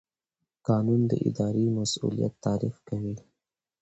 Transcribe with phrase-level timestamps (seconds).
[0.67, 3.15] قانون د اداري مسوولیت تعریف کوي.